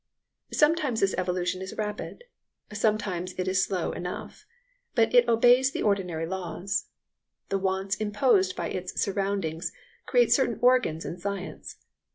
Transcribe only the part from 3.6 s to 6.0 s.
slow enough; but it obeys the